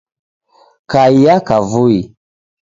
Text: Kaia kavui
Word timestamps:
Kaia 0.91 1.35
kavui 1.47 1.99